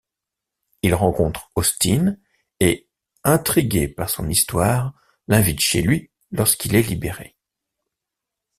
[0.81, 2.15] Il rencontre Austin
[2.59, 2.87] et,
[3.23, 4.93] intrigué par son histoire,
[5.27, 7.35] l'invite chez lui lorsqu'il est libéré.